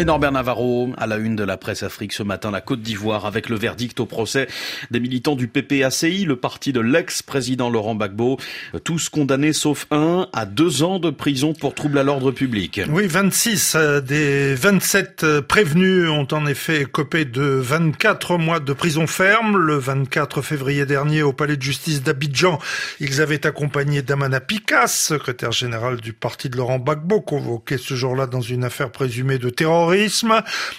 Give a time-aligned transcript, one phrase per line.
[0.00, 3.26] Et Norbert Navarro, à la une de la presse Afrique ce matin, la Côte d'Ivoire,
[3.26, 4.48] avec le verdict au procès
[4.90, 8.38] des militants du PPACI, le parti de l'ex-président Laurent Gbagbo,
[8.82, 12.80] tous condamnés sauf un à deux ans de prison pour trouble à l'ordre public.
[12.88, 18.72] Oui, 26 euh, des 27 euh, prévenus ont en effet copé de 24 mois de
[18.72, 19.58] prison ferme.
[19.58, 22.58] Le 24 février dernier, au palais de justice d'Abidjan,
[23.00, 28.26] ils avaient accompagné Damana Picas, secrétaire général du parti de Laurent Gbagbo, convoqué ce jour-là
[28.26, 29.89] dans une affaire présumée de terrorisme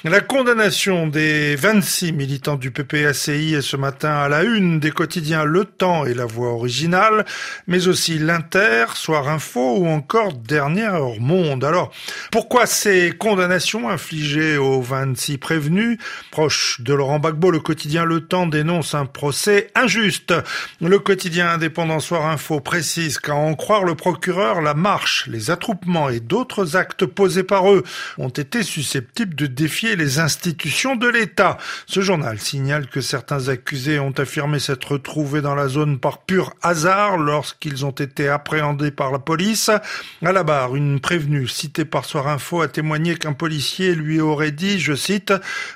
[0.06, 5.44] la condamnation des 26 militants du PPACI est ce matin à la une des quotidiens
[5.44, 7.26] Le Temps et La Voix originale,
[7.68, 11.64] mais aussi l'Inter, Soir Info ou encore Dernière Monde.
[11.64, 11.92] Alors,
[12.32, 15.98] pourquoi ces condamnations infligées aux 26 prévenus?
[16.32, 20.34] Proche de Laurent Gbagbo, le quotidien Le Temps dénonce un procès injuste.
[20.80, 26.10] Le quotidien indépendant Soir Info précise qu'à en croire le procureur, la marche, les attroupements
[26.10, 27.84] et d'autres actes posés par eux
[28.18, 31.58] ont été suscités susceptible de défier les institutions de l'État.
[31.86, 36.54] Ce journal signale que certains accusés ont affirmé s'être retrouvés dans la zone par pur
[36.62, 39.70] hasard lorsqu'ils ont été appréhendés par la police.
[39.70, 44.52] À la barre, une prévenue citée par Soir Info a témoigné qu'un policier lui aurait
[44.52, 45.34] dit, je cite,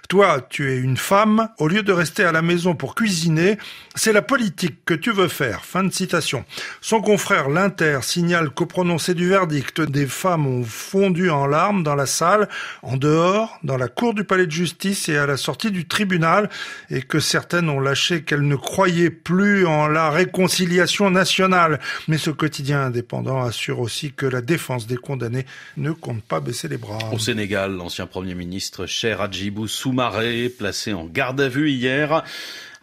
[0.09, 3.57] Toi, tu es une femme, au lieu de rester à la maison pour cuisiner,
[3.95, 5.63] c'est la politique que tu veux faire.
[5.63, 6.43] Fin de citation.
[6.81, 11.95] Son confrère L'Inter signale qu'au prononcé du verdict, des femmes ont fondu en larmes dans
[11.95, 12.49] la salle
[12.81, 16.49] en dehors, dans la cour du palais de justice et à la sortie du tribunal,
[16.89, 21.79] et que certaines ont lâché qu'elles ne croyaient plus en la réconciliation nationale.
[22.07, 25.45] Mais ce quotidien indépendant assure aussi que la défense des condamnés
[25.77, 26.97] ne compte pas baisser les bras.
[27.13, 32.23] Au Sénégal, l'ancien Premier ministre Cher Adjibou Soumaré, placé en garde à vue hier,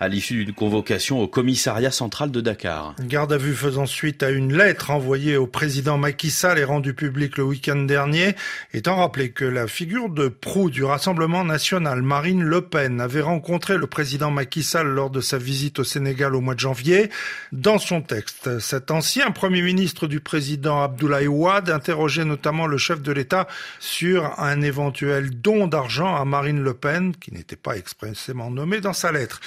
[0.03, 2.97] à l'issue d'une convocation au commissariat central de Dakar.
[3.05, 6.92] Garde à vue faisant suite à une lettre envoyée au président Macky Sall et rendue
[6.92, 8.34] publique le week-end dernier,
[8.75, 13.78] étant rappelé que la figure de proue du Rassemblement national, Marine Le Pen, avait rencontré
[13.78, 17.08] le président Macky Sall lors de sa visite au Sénégal au mois de janvier.
[17.52, 23.02] Dans son texte, cet ancien premier ministre du président Abdoulaye Wade interrogeait notamment le chef
[23.02, 23.46] de l'État
[23.79, 28.92] sur un éventuel don d'argent à Marine Le Pen, qui n'était pas expressément nommé dans
[28.92, 29.40] sa lettre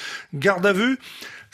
[0.46, 1.00] garde à vue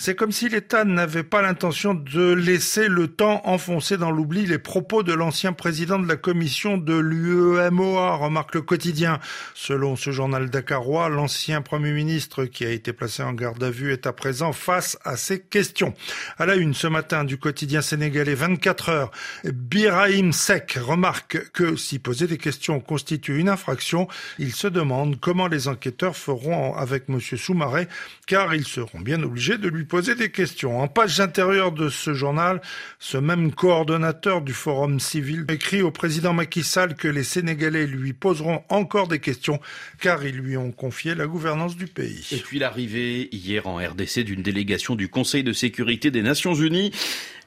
[0.01, 4.57] c'est comme si l'État n'avait pas l'intention de laisser le temps enfoncer dans l'oubli les
[4.57, 9.19] propos de l'ancien président de la commission de l'UEMOA, remarque le quotidien.
[9.53, 13.93] Selon ce journal dakarois, l'ancien premier ministre qui a été placé en garde à vue
[13.93, 15.93] est à présent face à ces questions.
[16.39, 19.11] À la une ce matin du quotidien sénégalais 24 heures,
[19.43, 24.07] Birahim Sek remarque que si poser des questions constitue une infraction,
[24.39, 27.87] il se demande comment les enquêteurs feront avec monsieur Soumaré,
[28.25, 30.79] car ils seront bien obligés de lui poser des questions.
[30.79, 32.61] En page intérieure de ce journal,
[32.97, 38.13] ce même coordonnateur du Forum civil écrit au président Macky Sall que les Sénégalais lui
[38.13, 39.59] poseront encore des questions
[39.99, 42.25] car ils lui ont confié la gouvernance du pays.
[42.31, 46.93] Et puis l'arrivée hier en RDC d'une délégation du Conseil de sécurité des Nations Unies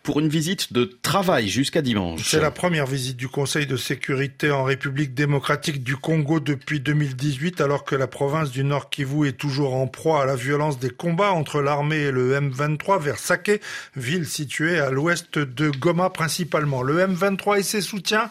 [0.04, 2.28] pour une visite de travail jusqu'à dimanche.
[2.28, 7.62] C'est la première visite du Conseil de sécurité en République démocratique du Congo depuis 2018,
[7.62, 10.91] alors que la province du Nord Kivu est toujours en proie à la violence des
[10.91, 13.62] combats entre l'armée et le M23 vers Sake,
[13.97, 16.82] ville située à l'ouest de Goma principalement.
[16.82, 18.31] Le M23 et ses soutiens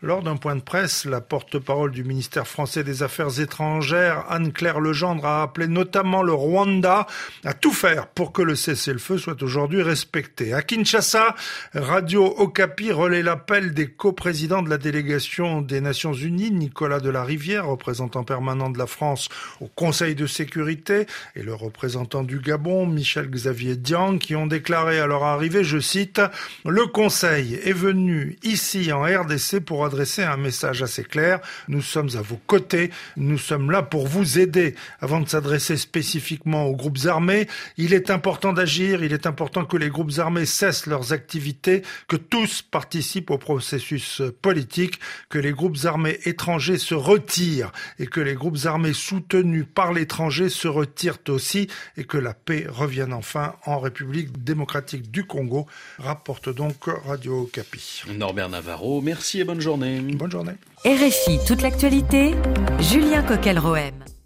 [0.00, 5.26] lors d'un point de presse, la porte-parole du ministère français des Affaires étrangères, Anne-Claire Legendre,
[5.26, 7.08] a appelé notamment le Rwanda
[7.44, 10.52] à tout faire pour que le cessez-le-feu soit aujourd'hui respecté.
[10.52, 11.34] À Kinshasa,
[11.74, 17.24] Radio Okapi relaie l'appel des coprésidents de la délégation des Nations Unies, Nicolas de la
[17.24, 19.28] Rivière, représentant permanent de la France
[19.60, 25.00] au Conseil de sécurité, et le représentant du Gabon, Michel Xavier Diang, qui ont déclaré
[25.00, 26.20] à leur arrivée, je cite,
[26.64, 31.40] le Conseil est venu ici en RDC pour adresser un message assez clair.
[31.66, 32.90] Nous sommes à vos côtés.
[33.16, 34.74] Nous sommes là pour vous aider.
[35.00, 39.02] Avant de s'adresser spécifiquement aux groupes armés, il est important d'agir.
[39.02, 44.22] Il est important que les groupes armés cessent leurs activités, que tous participent au processus
[44.42, 49.92] politique, que les groupes armés étrangers se retirent et que les groupes armés soutenus par
[49.92, 55.66] l'étranger se retirent aussi et que la paix revienne enfin en République démocratique du Congo,
[55.98, 56.76] rapporte donc
[57.06, 58.02] Radio Capi.
[58.14, 60.14] Norbert Navarro, merci et bonne journée.
[60.14, 60.52] Bonne journée.
[60.84, 62.34] RFI, toute l'actualité,
[62.80, 64.17] Julien Coquel-Rohem.